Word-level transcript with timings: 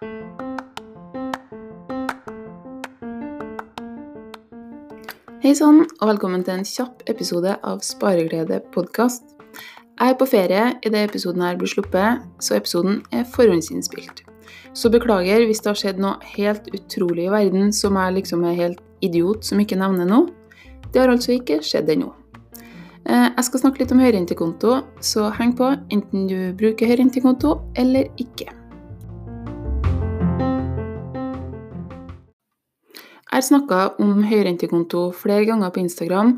Hei 0.00 0.06
sann, 5.52 5.82
og 6.00 6.06
velkommen 6.08 6.40
til 6.40 6.54
en 6.54 6.64
kjapp 6.64 7.02
episode 7.12 7.52
av 7.60 7.82
Spareglede 7.84 8.62
podkast. 8.72 9.34
Jeg 10.00 10.14
er 10.14 10.16
på 10.16 10.24
ferie 10.30 10.62
idet 10.80 11.02
episoden 11.04 11.44
her 11.44 11.58
blir 11.60 11.68
sluppet, 11.68 12.22
så 12.40 12.56
episoden 12.56 13.02
er 13.12 13.28
forhåndsinnspilt. 13.28 14.22
Så 14.72 14.88
beklager 14.88 15.44
hvis 15.44 15.60
det 15.60 15.68
har 15.68 15.80
skjedd 15.82 16.00
noe 16.00 16.16
helt 16.32 16.72
utrolig 16.72 17.26
i 17.26 17.34
verden 17.34 17.68
som 17.68 17.98
jeg 18.00 18.14
liksom 18.22 18.46
er 18.48 18.56
helt 18.56 18.80
idiot 19.04 19.44
som 19.44 19.60
ikke 19.60 19.76
nevner 19.82 20.08
noe. 20.08 20.32
Det 20.88 21.02
har 21.02 21.12
altså 21.12 21.36
ikke 21.36 21.60
skjedd 21.60 21.92
ennå. 21.92 22.08
Eh, 23.04 23.28
jeg 23.36 23.44
skal 23.50 23.66
snakke 23.66 23.84
litt 23.84 23.92
om 23.92 24.00
høyrentekonto, 24.00 24.80
så 25.04 25.28
heng 25.36 25.52
på 25.60 25.74
enten 25.92 26.24
du 26.24 26.56
bruker 26.56 26.88
høyrentekonto 26.88 27.58
eller 27.76 28.08
ikke. 28.16 28.59
Jeg 33.30 33.36
har 33.36 33.46
snakka 33.46 33.80
om 34.02 34.24
høyrentekonto 34.26 35.12
flere 35.14 35.44
ganger 35.46 35.70
på 35.70 35.84
Instagram, 35.84 36.32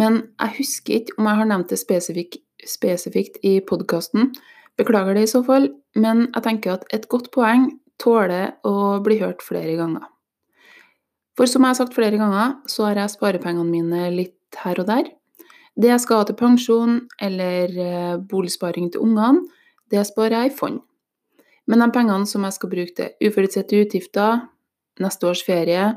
men 0.00 0.14
jeg 0.40 0.56
husker 0.56 0.94
ikke 0.96 1.18
om 1.18 1.26
jeg 1.28 1.36
har 1.36 1.50
nevnt 1.50 1.68
det 1.68 1.76
spesifikt, 1.76 2.40
spesifikt 2.64 3.36
i 3.44 3.58
podkasten. 3.60 4.30
Beklager 4.80 5.18
det 5.18 5.26
i 5.26 5.32
så 5.34 5.42
fall, 5.44 5.68
men 6.00 6.30
jeg 6.30 6.46
tenker 6.46 6.78
at 6.78 6.88
et 6.96 7.04
godt 7.12 7.28
poeng 7.36 7.68
tåler 8.00 8.54
å 8.64 9.02
bli 9.04 9.20
hørt 9.20 9.44
flere 9.44 9.76
ganger. 9.76 10.08
For 11.36 11.44
som 11.44 11.68
jeg 11.68 11.74
har 11.74 11.80
sagt 11.82 11.96
flere 11.96 12.16
ganger, 12.16 12.56
så 12.64 12.88
har 12.88 13.02
jeg 13.02 13.18
sparepengene 13.18 13.68
mine 13.68 14.08
litt 14.16 14.60
her 14.64 14.80
og 14.80 14.88
der. 14.88 15.12
Det 15.76 15.92
jeg 15.92 16.02
skal 16.02 16.22
ha 16.22 16.28
til 16.28 16.40
pensjon 16.40 17.02
eller 17.20 17.80
eh, 17.84 18.16
boligsparing 18.16 18.88
til 18.92 19.04
ungene, 19.04 19.44
det 19.92 20.08
sparer 20.08 20.40
jeg 20.40 20.50
i 20.54 20.56
fond. 20.56 20.80
Men 21.68 21.84
de 21.84 21.92
pengene 21.92 22.24
som 22.26 22.48
jeg 22.48 22.56
skal 22.56 22.72
bruke 22.72 22.96
til 22.96 23.28
uforutsette 23.28 23.84
utgifter, 23.84 24.46
neste 25.00 25.28
års 25.28 25.44
ferie, 25.44 25.92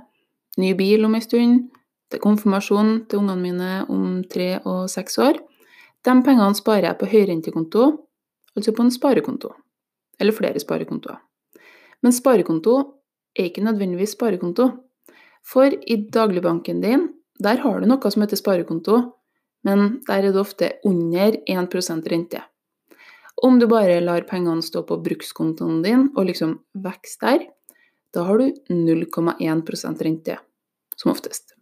ny 0.57 0.73
bil 0.77 1.05
om 1.05 1.15
en 1.15 1.23
stund, 1.23 1.63
til 2.11 2.21
konfirmasjon 2.21 3.05
til 3.09 3.23
ungene 3.23 3.41
mine 3.41 3.71
om 3.89 4.21
tre 4.29 4.59
og 4.69 4.85
seks 4.91 5.17
år, 5.17 5.39
de 6.03 6.13
pengene 6.25 6.57
sparer 6.57 6.89
jeg 6.89 6.99
på 6.99 7.09
høyrentekonto, 7.09 7.85
altså 8.57 8.73
på 8.75 8.83
en 8.85 8.91
sparekonto. 8.93 9.53
Eller 10.19 10.35
flere 10.35 10.61
sparekontoer. 10.61 11.17
Men 12.03 12.13
sparekonto 12.13 12.75
er 13.33 13.49
ikke 13.49 13.63
nødvendigvis 13.65 14.13
sparekonto. 14.17 14.69
For 15.43 15.71
i 15.71 15.97
dagligbanken 16.13 16.81
din, 16.83 17.07
der 17.39 17.63
har 17.63 17.79
du 17.79 17.87
noe 17.89 18.11
som 18.11 18.23
heter 18.23 18.39
sparekonto, 18.39 18.99
men 19.63 20.03
der 20.07 20.19
er 20.19 20.31
det 20.31 20.39
ofte 20.39 20.73
under 20.85 21.39
1 21.47 22.11
rente. 22.11 22.43
Om 23.43 23.59
du 23.59 23.67
bare 23.67 24.01
lar 24.03 24.27
pengene 24.29 24.61
stå 24.61 24.83
på 24.87 24.99
brukskontoen 25.03 25.81
din 25.83 26.09
og 26.15 26.27
liksom 26.27 26.59
vokse 26.75 27.17
der, 27.23 27.47
da 28.13 28.23
har 28.27 28.37
du 28.37 28.51
0,1 28.69 30.03
rente, 30.03 30.37
som 30.99 31.11
oftest. 31.11 31.55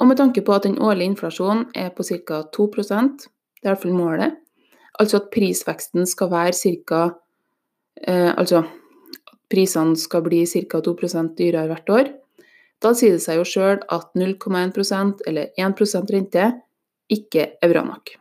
Og 0.00 0.10
med 0.10 0.18
tanke 0.20 0.42
på 0.44 0.52
at 0.52 0.66
den 0.66 0.78
årlige 0.78 1.14
inflasjonen 1.14 1.70
er 1.74 1.92
på 1.94 2.04
ca. 2.04 2.42
2 2.52 2.66
det 2.76 3.70
er 3.70 3.72
iallfall 3.72 3.94
målet, 3.96 4.34
altså 5.00 5.16
at 5.16 5.30
prisveksten 5.32 6.06
skal 6.06 6.30
være 6.30 6.52
ca. 6.52 7.00
Eh, 8.02 8.32
altså 8.36 8.62
at 8.62 9.38
prisene 9.50 9.96
skal 9.96 10.22
bli 10.22 10.44
ca. 10.46 10.80
2% 10.80 11.34
dyrere 11.38 11.66
hvert 11.70 11.90
år, 11.90 12.12
da 12.82 12.92
sier 12.92 13.16
det 13.16 13.24
seg 13.24 13.40
jo 13.40 13.48
sjøl 13.48 13.80
at 13.88 14.12
0,1% 14.14 15.24
eller 15.26 15.48
1% 15.56 16.12
rente 16.12 16.46
ikke 17.08 17.48
er 17.62 17.72
bra 17.72 17.84
nok. 17.86 18.16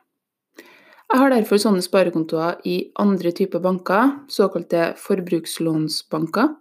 Jeg 1.06 1.22
har 1.22 1.32
derfor 1.32 1.60
sånne 1.62 1.84
sparekontoer 1.86 2.62
i 2.68 2.76
andre 3.00 3.32
typer 3.36 3.62
banker, 3.62 4.16
såkalte 4.32 4.94
forbrukslånsbanker. 5.00 6.56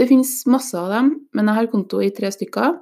Det 0.00 0.06
finnes 0.08 0.46
masse 0.48 0.72
av 0.80 0.88
dem, 0.88 1.10
men 1.36 1.48
jeg 1.50 1.58
har 1.58 1.66
konto 1.68 1.98
i 2.00 2.08
tre 2.16 2.30
stykker. 2.32 2.78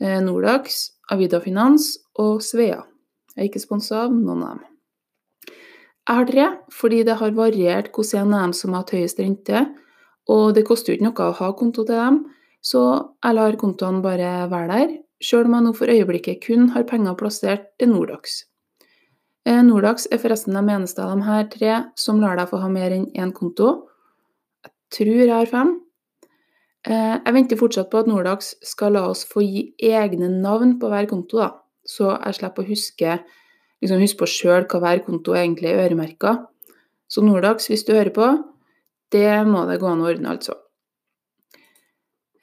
Eh, 0.00 0.20
Nordax, 0.24 0.86
Avida 1.12 1.36
Finans 1.44 1.90
og 2.16 2.40
Svea. 2.40 2.78
Jeg 3.34 3.42
er 3.42 3.50
ikke 3.50 3.60
sponsa 3.60 4.06
av 4.06 4.14
noen 4.14 4.40
av 4.40 4.54
dem. 4.54 4.62
Jeg 6.06 6.16
har 6.16 6.30
tre 6.30 6.46
fordi 6.72 7.02
det 7.04 7.18
har 7.20 7.36
variert 7.36 7.92
hvordan 7.92 8.32
en 8.32 8.38
av 8.40 8.56
som 8.56 8.72
har 8.72 8.86
hatt 8.86 8.94
høyest 8.96 9.20
rente, 9.20 9.66
og 10.32 10.56
det 10.56 10.64
koster 10.64 10.94
jo 10.94 10.96
ikke 10.96 11.08
noe 11.10 11.28
å 11.28 11.38
ha 11.42 11.52
konto 11.60 11.84
til 11.84 12.00
dem, 12.00 12.20
så 12.64 12.82
jeg 13.20 13.36
lar 13.36 13.60
kontoene 13.60 14.00
bare 14.00 14.48
være 14.48 14.72
der, 14.72 14.98
sjøl 15.20 15.50
om 15.50 15.58
jeg 15.58 15.66
nå 15.66 15.76
for 15.76 15.92
øyeblikket 15.92 16.40
kun 16.46 16.70
har 16.72 16.88
penger 16.88 17.20
plassert 17.20 17.68
til 17.76 17.92
Nordax. 17.92 18.46
Eh, 19.44 19.60
Nordax 19.60 20.08
er 20.08 20.24
forresten 20.24 20.56
de 20.56 20.64
eneste 20.64 21.04
av 21.04 21.12
de 21.18 21.28
her 21.28 21.50
tre 21.52 21.80
som 22.00 22.24
lar 22.24 22.40
deg 22.40 22.48
få 22.48 22.64
ha 22.64 22.72
mer 22.72 22.96
enn 22.96 23.10
én 23.12 23.36
konto. 23.36 23.90
Jeg 24.64 24.72
tror 24.96 25.20
jeg 25.20 25.36
har 25.36 25.52
fem. 25.52 25.82
Eh, 26.86 27.14
jeg 27.18 27.34
venter 27.34 27.58
fortsatt 27.58 27.88
på 27.90 27.98
at 27.98 28.06
Nordax 28.06 28.52
skal 28.66 28.94
la 28.94 29.08
oss 29.10 29.24
få 29.26 29.42
gi 29.42 29.62
egne 29.82 30.28
navn 30.30 30.76
på 30.78 30.90
hver 30.92 31.08
konto, 31.10 31.40
da. 31.42 31.48
så 31.86 32.12
jeg 32.14 32.38
slipper 32.38 32.62
å 32.62 32.68
huske, 32.68 33.16
liksom 33.82 34.02
huske 34.02 34.20
på 34.20 34.28
sjøl 34.30 34.68
hva 34.70 34.82
hver 34.84 35.02
konto 35.06 35.34
egentlig 35.34 35.72
er 35.72 35.82
øremerka. 35.88 36.36
Så 37.10 37.24
Nordax, 37.26 37.66
hvis 37.70 37.82
du 37.86 37.94
hører 37.94 38.12
på, 38.14 38.28
det 39.14 39.26
må 39.50 39.64
det 39.66 39.80
gå 39.82 39.90
an 39.90 40.04
å 40.04 40.08
ordne, 40.12 40.36
altså. 40.36 40.54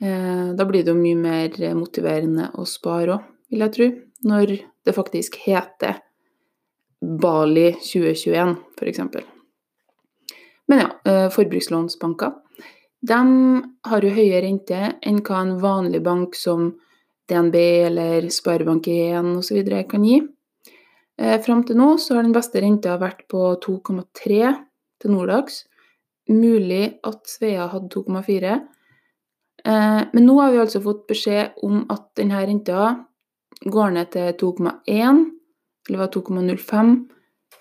Eh, 0.03 0.51
da 0.55 0.67
blir 0.67 0.83
det 0.83 0.91
jo 0.91 0.99
mye 0.99 1.19
mer 1.19 1.75
motiverende 1.79 2.51
å 2.59 2.67
spare 2.67 3.15
òg, 3.15 3.31
vil 3.51 3.63
jeg 3.63 3.75
tro, 3.77 3.89
når 4.27 4.57
det 4.83 4.95
faktisk 4.95 5.39
heter 5.45 6.01
Bali 6.99 7.69
2021, 7.79 8.57
f.eks. 8.75 9.03
Men 10.67 10.83
ja, 10.83 10.89
eh, 11.07 11.27
forbrukslånsbanker 11.31 12.39
de 13.03 13.19
har 13.89 14.05
jo 14.05 14.13
høyere 14.15 14.45
rente 14.45 14.79
enn 15.03 15.19
hva 15.27 15.41
en 15.43 15.57
vanlig 15.59 15.99
bank 16.05 16.37
som 16.39 16.69
DNB 17.27 17.55
eller 17.89 18.29
Sparebank1 18.31 19.33
osv. 19.41 19.59
kan 19.89 20.05
gi. 20.07 20.21
Eh, 21.19 21.39
Fram 21.43 21.63
til 21.67 21.77
nå 21.79 21.97
så 21.99 22.15
har 22.15 22.23
den 22.23 22.35
beste 22.35 22.61
renta 22.63 22.95
vært 23.01 23.25
på 23.31 23.55
2,3 23.63 24.53
til 25.03 25.11
Nordax. 25.11 25.65
Mulig 26.31 26.99
at 27.03 27.27
Svea 27.27 27.67
hadde 27.67 27.91
2,4. 27.91 28.53
Eh, 29.65 30.01
men 30.13 30.25
nå 30.25 30.37
har 30.39 30.51
vi 30.51 30.63
altså 30.63 30.83
fått 30.83 31.03
beskjed 31.11 31.59
om 31.63 31.83
at 31.91 32.07
denne 32.15 32.39
renta 32.39 32.93
går 33.63 33.91
ned 33.97 34.11
til 34.15 34.31
2,1, 34.39 35.25
eller 35.89 35.99
var 35.99 36.11
2,05, 36.15 36.95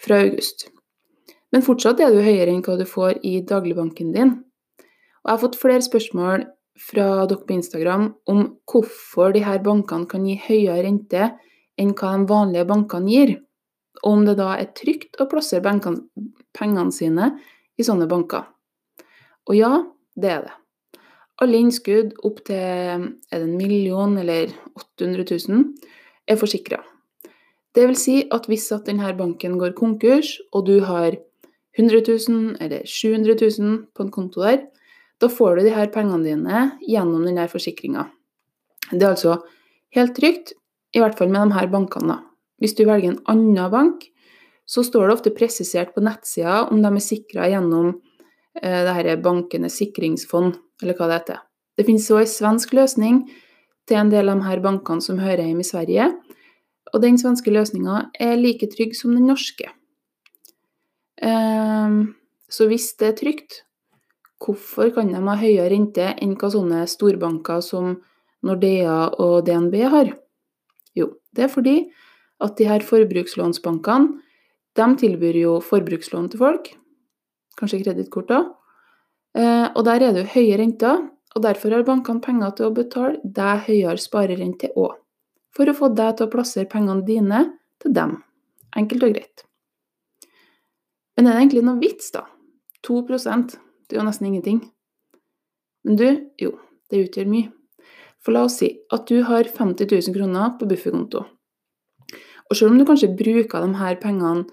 fra 0.03 0.23
august. 0.23 0.69
Men 1.53 1.67
fortsatt 1.67 2.01
er 2.01 2.15
jo 2.15 2.25
høyere 2.25 2.51
enn 2.55 2.63
hva 2.65 2.79
du 2.79 2.87
får 2.89 3.21
i 3.27 3.41
dagligbanken 3.47 4.15
din. 4.15 4.33
Og 5.23 5.31
jeg 5.31 5.37
har 5.37 5.43
fått 5.45 5.61
flere 5.61 5.85
spørsmål 5.85 6.45
fra 6.83 7.07
dere 7.31 7.47
på 7.47 7.55
Instagram 7.55 8.09
om 8.31 8.43
hvorfor 8.69 9.35
de 9.35 9.45
her 9.45 9.61
bankene 9.63 10.09
kan 10.11 10.25
gi 10.27 10.39
høyere 10.49 10.83
rente 10.87 11.29
enn 11.81 11.95
hva 11.97 12.15
de 12.17 12.29
vanlige 12.31 12.69
bankene 12.69 13.13
gir, 13.13 13.35
og 14.03 14.09
om 14.17 14.25
det 14.27 14.37
da 14.41 14.55
er 14.57 14.73
trygt 14.77 15.21
å 15.21 15.29
plassere 15.31 15.63
pengene 15.63 16.95
sine 16.95 17.31
i 17.79 17.87
sånne 17.87 18.09
banker. 18.11 18.49
Og 19.49 19.57
ja, 19.59 19.73
det 20.19 20.31
er 20.31 20.43
det. 20.47 20.57
Alle 21.43 21.59
innskudd 21.59 22.13
opp 22.27 22.43
til 22.47 22.59
er 22.59 23.03
det 23.33 23.43
en 23.43 23.57
million 23.59 24.15
eller 24.21 24.53
800 24.79 25.25
000 25.49 25.65
er 26.31 26.39
forsikra. 26.39 26.83
Det 27.73 27.87
vil 27.89 27.97
si 27.97 28.17
at 28.31 28.47
hvis 28.51 28.69
at 28.75 28.87
denne 28.87 29.15
banken 29.17 29.57
går 29.59 29.73
konkurs, 29.75 30.37
og 30.53 30.67
du 30.69 30.83
har 30.85 31.17
100 31.79 32.03
000 32.05 32.59
eller 32.61 32.85
700 32.85 33.39
000 33.41 33.79
på 33.97 34.05
en 34.05 34.13
konto 34.13 34.45
der, 34.45 34.67
da 35.23 35.31
får 35.31 35.57
du 35.57 35.69
de 35.69 35.75
her 35.77 35.91
pengene 35.95 36.25
dine 36.27 36.63
gjennom 36.83 37.23
denne 37.27 37.47
forsikringa. 37.51 38.09
Det 38.91 39.05
er 39.05 39.13
altså 39.13 39.37
helt 39.95 40.17
trygt, 40.17 40.55
i 40.93 41.01
hvert 41.01 41.17
fall 41.17 41.31
med 41.33 41.53
de 41.53 41.57
her 41.61 41.71
bankene. 41.73 42.19
Hvis 42.61 42.75
du 42.79 42.85
velger 42.89 43.13
en 43.13 43.23
annen 43.31 43.71
bank, 43.71 44.05
så 44.67 44.85
står 44.87 45.07
det 45.07 45.15
ofte 45.15 45.35
presisert 45.35 45.95
på 45.95 46.03
nettsida 46.05 46.65
om 46.71 46.83
de 46.83 46.91
er 46.91 47.05
sikra 47.05 47.49
gjennom 47.51 47.95
eh, 48.61 48.83
det 48.87 48.97
her 48.99 49.23
bankenes 49.23 49.79
sikringsfond, 49.81 50.59
eller 50.83 50.99
hva 50.99 51.09
det 51.09 51.19
heter. 51.21 51.41
Det 51.79 51.87
finnes 51.89 52.11
òg 52.13 52.25
en 52.25 52.31
svensk 52.35 52.75
løsning 52.77 53.23
til 53.89 53.99
en 53.99 54.13
del 54.13 54.31
av 54.31 54.41
de 54.41 54.49
her 54.49 54.63
bankene 54.65 55.05
som 55.05 55.23
hører 55.23 55.47
hjemme 55.47 55.65
i 55.65 55.71
Sverige. 55.71 56.11
Og 56.93 57.03
den 57.03 57.19
svenske 57.21 57.53
løsninga 57.55 58.09
er 58.21 58.37
like 58.39 58.69
trygg 58.75 58.95
som 58.99 59.15
den 59.17 59.29
norske. 59.31 59.71
Eh, 61.23 62.01
så 62.53 62.69
hvis 62.69 62.93
det 63.01 63.13
er 63.13 63.21
trygt, 63.23 63.63
Hvorfor 64.43 64.91
kan 64.95 65.13
de 65.13 65.21
ha 65.23 65.37
høyere 65.39 65.71
rente 65.71 66.09
enn 66.19 66.35
hva 66.39 66.51
sånne 66.51 66.83
storbanker 66.91 67.63
som 67.63 67.95
Nordea 68.43 69.13
og 69.23 69.45
DNB 69.47 69.77
har? 69.93 70.11
Jo, 70.99 71.13
det 71.31 71.47
er 71.47 71.53
fordi 71.53 71.77
at 72.43 72.57
de 72.59 72.67
her 72.67 72.83
forbrukslånsbankene 72.83 74.19
de 74.79 74.89
tilbyr 74.99 75.37
jo 75.37 75.57
forbrukslån 75.63 76.31
til 76.33 76.41
folk, 76.41 76.71
kanskje 77.61 77.83
kredittkort 77.83 78.33
òg, 78.33 78.51
eh, 79.37 79.69
og 79.69 79.85
der 79.85 80.03
er 80.09 80.15
det 80.17 80.25
jo 80.25 80.33
høye 80.33 80.59
renter, 80.59 81.03
og 81.37 81.45
derfor 81.45 81.77
har 81.77 81.85
bankene 81.85 82.25
penger 82.25 82.55
til 82.57 82.69
å 82.69 82.75
betale 82.77 83.21
deg 83.23 83.67
høyere 83.69 84.01
sparerente 84.01 84.73
òg, 84.77 84.97
for 85.53 85.69
å 85.69 85.77
få 85.77 85.93
deg 85.93 86.17
til 86.17 86.27
å 86.27 86.33
plassere 86.33 86.71
pengene 86.73 87.05
dine 87.05 87.45
til 87.85 87.93
dem. 87.93 88.17
Enkelt 88.77 89.05
og 89.05 89.13
greit. 89.13 89.45
Men 91.17 91.29
er 91.29 91.37
det 91.37 91.43
egentlig 91.43 91.67
noe 91.69 91.81
vits, 91.83 92.09
da? 92.15 92.25
2 92.83 93.05
det 93.93 93.99
er 93.99 94.01
jo 94.01 94.09
nesten 94.09 94.29
ingenting. 94.31 94.63
Men 95.85 95.99
du, 96.01 96.07
jo, 96.41 96.55
det 96.89 97.05
utgjør 97.11 97.29
mye. 97.29 97.51
For 98.25 98.33
la 98.33 98.47
oss 98.47 98.57
si 98.63 98.71
at 98.95 99.05
du 99.11 99.19
har 99.29 99.45
50 99.45 99.85
000 99.91 100.15
kroner 100.17 100.55
på 100.57 100.69
bufferkonto. 100.71 101.27
Og 102.49 102.57
selv 102.57 102.73
om 102.73 102.79
du 102.81 102.87
kanskje 102.89 103.11
bruker 103.19 103.67
de 103.67 103.77
her 103.77 103.99
pengene 104.01 104.47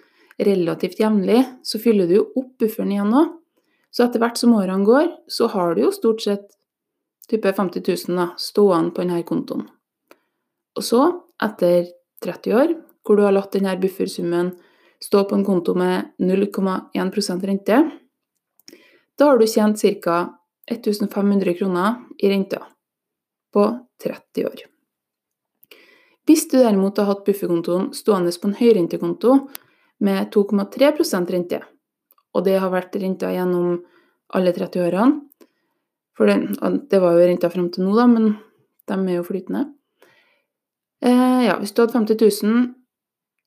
relativt 0.44 1.00
jevnlig, 1.00 1.45
så 1.63 1.80
fyller 1.80 2.09
du 2.09 2.18
jo 2.18 2.25
opp 2.39 2.57
bufferen 2.59 2.91
igjen 2.91 3.13
nå. 3.13 3.25
Så 3.95 4.06
etter 4.06 4.19
hvert 4.19 4.39
som 4.39 4.57
årene 4.57 4.88
går, 4.88 5.07
så 5.31 5.47
har 5.53 5.75
du 5.75 5.86
jo 5.86 5.94
stort 5.95 6.24
sett 6.25 6.51
type 7.30 7.56
50 7.56 7.83
000 8.09 8.19
da, 8.19 8.27
stående 8.36 8.91
på 8.91 9.06
denne 9.06 9.24
kontoen. 9.27 9.65
Og 10.75 10.86
så, 10.86 11.06
etter 11.39 11.88
30 12.25 12.59
år, 12.59 12.75
hvor 13.06 13.15
du 13.15 13.24
har 13.24 13.36
latt 13.36 13.56
denne 13.56 13.77
buffersummen 13.80 14.51
stå 15.00 15.24
på 15.30 15.38
en 15.38 15.45
konto 15.47 15.75
med 15.80 16.12
0,1 16.19 17.45
rente, 17.47 17.83
da 19.19 19.31
har 19.31 19.39
du 19.39 19.48
tjent 19.48 19.81
ca. 20.04 20.19
1500 20.69 21.54
kroner 21.57 21.95
i 22.18 22.30
renta 22.30 22.60
på 23.54 23.63
30 24.04 24.45
år. 24.45 24.60
Hvis 26.30 26.45
du 26.48 26.60
derimot 26.60 26.98
har 27.01 27.07
hatt 27.10 27.24
bufferkontoen 27.25 27.88
stående 27.98 28.31
på 28.38 28.51
en 28.51 28.57
høyrentekonto 28.60 29.38
med 30.06 30.30
2,3% 30.36 31.33
rente, 31.33 31.63
og 32.38 32.45
det 32.45 32.60
har 32.62 32.69
vært 32.69 33.00
renta 33.01 33.31
gjennom 33.33 33.80
alle 34.38 34.54
30 34.54 34.86
årene 34.86 35.25
For 36.13 36.27
det, 36.27 36.36
det 36.92 37.00
var 37.01 37.15
jo 37.15 37.25
renta 37.25 37.50
fram 37.50 37.69
til 37.74 37.88
nå, 37.88 37.95
da, 37.95 38.06
men 38.06 38.33
de 38.86 38.95
er 39.00 39.15
jo 39.15 39.24
flytende. 39.24 39.69
Eh, 41.01 41.45
ja, 41.48 41.56
hvis 41.62 41.72
du 41.72 41.80
hadde 41.81 41.95
50 41.95 42.44
000, 42.44 42.65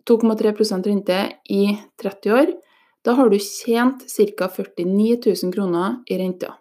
2,3% 0.08 0.88
rente 0.88 1.18
i 1.52 1.76
30 2.00 2.32
år, 2.32 2.54
da 3.02 3.16
har 3.18 3.30
du 3.30 3.38
tjent 3.38 4.04
ca. 4.06 4.48
49 4.48 5.18
000 5.44 5.54
kroner 5.54 5.96
i 6.06 6.18
renta. 6.18 6.56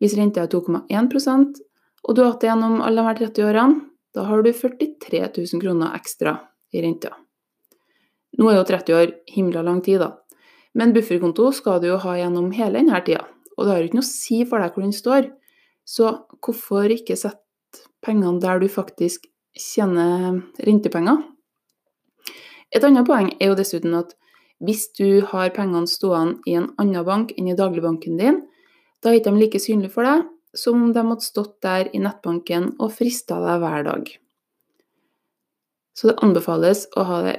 Hvis 0.00 0.16
renta 0.18 0.44
er 0.44 0.52
2,1% 0.52 1.62
og 2.06 2.14
du 2.14 2.22
har 2.22 2.34
hatt 2.34 2.42
det 2.44 2.50
gjennom 2.50 2.82
alle 2.86 3.02
de 3.02 3.26
30 3.26 3.46
årene, 3.48 3.80
da 4.14 4.24
har 4.28 4.42
du 4.42 4.52
43 4.52 5.22
000 5.26 5.62
kroner 5.62 5.96
ekstra 5.96 6.36
i 6.72 6.82
renta. 6.84 7.16
Nå 8.38 8.50
er 8.50 8.60
jo 8.60 8.68
30 8.68 8.96
år 8.96 9.14
himla 9.32 9.64
lang 9.66 9.80
tid, 9.84 10.04
da. 10.04 10.12
Men 10.76 10.92
bufferkonto 10.92 11.50
skal 11.56 11.80
du 11.80 11.88
jo 11.90 11.98
ha 12.02 12.14
gjennom 12.18 12.52
hele 12.54 12.78
denne 12.78 13.00
tida, 13.04 13.24
og 13.56 13.64
det 13.64 13.72
har 13.72 13.80
jo 13.80 13.88
ikke 13.88 13.98
noe 13.98 14.06
å 14.06 14.10
si 14.10 14.42
for 14.44 14.62
deg 14.62 14.76
hvor 14.76 14.84
den 14.84 14.94
står. 14.94 15.30
Så 15.86 16.12
hvorfor 16.44 16.92
ikke 16.92 17.16
sette 17.18 17.86
pengene 18.04 18.42
der 18.42 18.60
du 18.60 18.68
faktisk 18.70 19.26
tjener 19.56 20.42
rentepenger? 20.66 21.24
Et 22.74 22.84
annet 22.84 23.06
poeng 23.08 23.32
er 23.38 23.50
jo 23.50 23.58
dessuten 23.58 23.94
at 23.96 24.12
hvis 24.64 24.88
du 24.96 25.20
har 25.32 25.52
pengene 25.56 25.88
stående 25.90 26.40
i 26.48 26.56
en 26.56 26.70
annen 26.80 27.04
bank 27.04 27.34
enn 27.36 27.50
i 27.50 27.56
dagligbanken 27.58 28.16
din, 28.20 28.40
da 29.02 29.10
er 29.10 29.20
ikke 29.20 29.32
de 29.34 29.42
like 29.42 29.60
synlige 29.60 29.92
for 29.92 30.08
deg 30.08 30.24
som 30.56 30.80
om 30.82 30.92
de 30.92 31.02
hadde 31.04 31.24
stått 31.24 31.58
der 31.64 31.90
i 31.92 32.00
nettbanken 32.00 32.72
og 32.80 32.94
frista 32.96 33.36
deg 33.42 33.60
hver 33.60 33.84
dag. 33.86 34.08
Så 35.96 36.10
det 36.10 36.20
anbefales 36.24 36.86
å 36.96 37.04
ha 37.08 37.20
det 37.24 37.36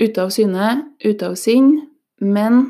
ute 0.00 0.24
av 0.24 0.32
syne, 0.32 0.68
ute 1.04 1.28
av 1.28 1.36
sinn, 1.40 1.74
men 2.20 2.64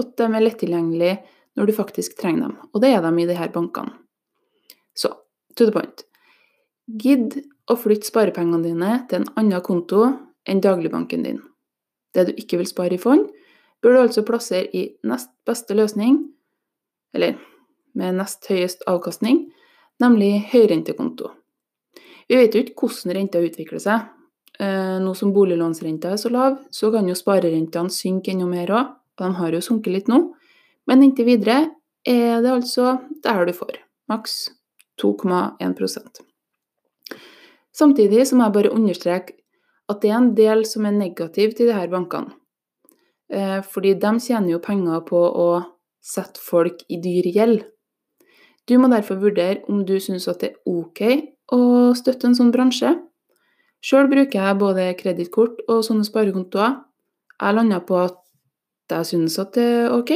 at 0.00 0.16
de 0.16 0.28
er 0.28 0.44
lett 0.44 0.60
tilgjengelige 0.60 1.20
når 1.58 1.68
du 1.68 1.76
faktisk 1.76 2.16
trenger 2.20 2.48
dem. 2.48 2.56
Og 2.72 2.82
det 2.84 2.92
er 2.94 3.04
de 3.04 3.12
i 3.20 3.28
disse 3.28 3.50
bankene. 3.54 3.94
Så 4.96 5.12
to 5.56 5.66
the 5.66 5.74
point. 5.74 6.04
Gidd 7.00 7.38
å 7.70 7.76
flytte 7.78 8.08
sparepengene 8.08 8.64
dine 8.66 8.98
til 9.10 9.22
en 9.22 9.30
annen 9.40 9.64
konto 9.64 10.06
enn 10.48 10.62
dagligbanken 10.64 11.24
din. 11.26 11.40
Det 12.14 12.26
du 12.28 12.32
ikke 12.36 12.60
vil 12.60 12.68
spare 12.68 12.96
i 12.96 13.00
fond, 13.00 13.28
bør 13.82 13.96
du 13.96 14.00
altså 14.02 14.24
plassere 14.26 14.68
i 14.76 14.88
nest 15.06 15.30
beste 15.46 15.76
løsning, 15.76 16.22
eller 17.14 17.38
med 17.98 18.18
nest 18.20 18.46
høyest 18.50 18.84
avkastning, 18.90 19.44
nemlig 20.00 20.46
høyrentekonto. 20.52 21.30
Vi 22.30 22.38
vet 22.38 22.54
jo 22.54 22.62
ikke 22.62 22.86
hvordan 22.86 23.16
renta 23.16 23.42
utvikler 23.42 23.82
seg. 23.82 24.06
Eh, 24.60 24.98
nå 25.02 25.14
som 25.18 25.32
boliglånsrenta 25.34 26.12
er 26.12 26.20
så 26.20 26.30
lav, 26.30 26.60
så 26.70 26.92
kan 26.94 27.08
jo 27.08 27.16
sparerentene 27.18 27.90
synke 27.90 28.34
enda 28.34 28.46
mer 28.46 28.70
òg, 28.70 28.94
og 28.94 29.24
de 29.24 29.30
har 29.40 29.56
jo 29.56 29.62
sunket 29.64 29.96
litt 29.96 30.10
nå. 30.10 30.20
Men 30.86 31.04
inntil 31.06 31.26
videre 31.28 31.62
er 32.06 32.40
det 32.44 32.52
altså 32.52 32.98
der 33.24 33.46
du 33.48 33.54
får, 33.56 33.80
maks 34.08 34.50
2,1 35.00 36.24
Samtidig 37.72 38.26
så 38.28 38.36
må 38.36 38.46
jeg 38.46 38.56
bare 38.56 38.72
understreke 38.76 39.39
at 39.90 40.00
det 40.02 40.12
er 40.12 40.18
en 40.20 40.32
del 40.38 40.64
som 40.68 40.86
er 40.86 40.96
negativ 40.96 41.56
til 41.56 41.70
disse 41.70 41.90
bankene. 41.90 42.36
Eh, 43.30 43.60
fordi 43.62 43.94
de 43.94 44.14
tjener 44.18 44.54
jo 44.54 44.62
penger 44.62 45.04
på 45.06 45.18
å 45.18 45.50
sette 46.02 46.40
folk 46.42 46.82
i 46.90 46.98
dyr 47.02 47.28
gjeld. 47.30 47.62
Du 48.66 48.76
må 48.78 48.90
derfor 48.90 49.20
vurdere 49.20 49.62
om 49.70 49.84
du 49.86 49.96
syns 50.02 50.28
at 50.30 50.42
det 50.42 50.52
er 50.52 50.58
ok 50.70 51.02
å 51.54 51.60
støtte 51.98 52.28
en 52.28 52.36
sånn 52.38 52.52
bransje. 52.54 52.94
Sjøl 53.80 54.10
bruker 54.10 54.38
jeg 54.38 54.58
både 54.60 54.90
kredittkort 54.98 55.62
og 55.68 55.84
sånne 55.86 56.06
sparekontoer. 56.06 56.76
Jeg 57.40 57.56
landa 57.56 57.80
på 57.86 57.96
at 58.02 58.18
jeg 58.90 59.08
syns 59.12 59.38
at 59.40 59.54
det 59.56 59.64
er 59.64 59.94
ok. 59.94 60.12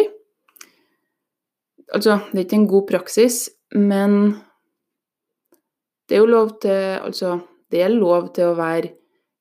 Altså, 1.94 2.18
det 2.32 2.40
er 2.40 2.46
ikke 2.46 2.60
en 2.62 2.68
god 2.68 2.86
praksis, 2.88 3.38
men 3.74 4.18
det 6.08 6.16
er 6.16 6.22
jo 6.24 6.30
lov 6.30 6.54
til 6.62 6.98
Altså, 7.00 7.38
det 7.70 7.82
er 7.82 7.94
lov 7.94 8.32
til 8.34 8.50
å 8.50 8.58
være 8.58 8.92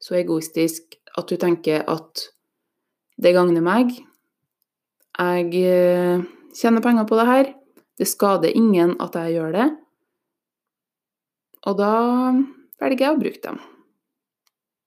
så 0.04 0.18
egoistisk 0.20 0.98
at 1.16 1.30
du 1.30 1.38
tenker 1.40 1.86
at 1.88 2.28
det 3.22 3.32
gagner 3.36 3.64
meg. 3.64 3.94
Jeg 5.14 5.64
eh, 5.64 6.24
tjener 6.58 6.84
penger 6.84 7.08
på 7.08 7.20
det 7.20 7.28
her. 7.30 7.52
Det 8.00 8.10
skader 8.10 8.58
ingen 8.58 8.98
at 9.04 9.16
jeg 9.16 9.38
gjør 9.38 9.54
det. 9.56 9.68
Og 11.70 11.78
da 11.80 11.94
velger 12.82 13.06
jeg 13.06 13.14
å 13.14 13.22
bruke 13.22 13.44
dem. 13.46 13.62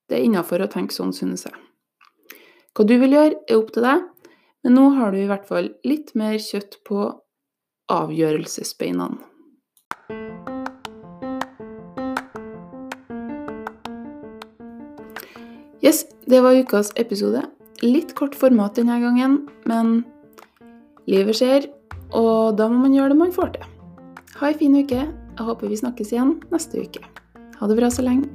Det 0.06 0.18
er 0.18 0.26
innafor 0.26 0.62
å 0.62 0.70
tenke 0.70 0.94
sånn, 0.94 1.14
synes 1.16 1.46
jeg. 1.46 1.54
Hva 2.76 2.84
du 2.84 2.96
vil 3.00 3.16
gjøre, 3.16 3.38
er 3.48 3.56
opp 3.56 3.72
til 3.72 3.86
deg, 3.86 4.02
men 4.66 4.76
nå 4.76 4.90
har 4.98 5.14
du 5.14 5.22
i 5.22 5.30
hvert 5.30 5.46
fall 5.48 5.70
litt 5.86 6.12
mer 6.18 6.36
kjøtt 6.42 6.80
på 6.86 7.06
avgjørelsesbeina. 7.94 9.08
Yes, 15.86 16.02
det 16.26 16.40
var 16.42 16.56
ukas 16.58 16.88
episode. 16.98 17.44
Litt 17.84 18.10
kort 18.18 18.34
format 18.34 18.74
denne 18.74 18.96
gangen, 18.98 19.36
men 19.70 20.00
livet 21.06 21.38
skjer, 21.38 21.68
og 22.10 22.56
da 22.58 22.66
må 22.66 22.80
man 22.80 22.96
gjøre 22.96 23.12
det 23.12 23.18
man 23.20 23.34
får 23.36 23.52
til. 23.54 23.68
Ha 24.40 24.48
ei 24.48 24.56
en 24.56 24.58
fin 24.58 24.74
uke. 24.80 25.04
Jeg 25.06 25.46
håper 25.46 25.70
vi 25.70 25.78
snakkes 25.78 26.10
igjen 26.10 26.32
neste 26.50 26.82
uke. 26.82 27.04
Ha 27.60 27.68
det 27.70 27.76
bra 27.78 27.92
så 27.94 28.02
lenge. 28.02 28.26